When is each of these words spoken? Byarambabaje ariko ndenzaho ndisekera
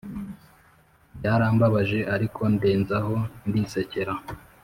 Byarambabaje 1.17 1.99
ariko 2.15 2.41
ndenzaho 2.55 3.15
ndisekera 3.47 4.13